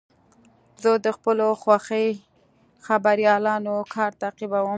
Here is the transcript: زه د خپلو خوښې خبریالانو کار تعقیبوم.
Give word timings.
زه 0.81 0.89
د 1.05 1.07
خپلو 1.17 1.47
خوښې 1.61 2.05
خبریالانو 2.85 3.75
کار 3.93 4.11
تعقیبوم. 4.21 4.69